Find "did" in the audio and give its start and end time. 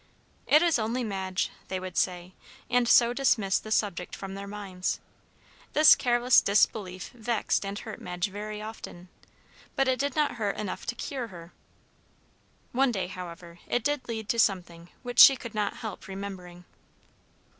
9.99-10.15, 13.83-14.07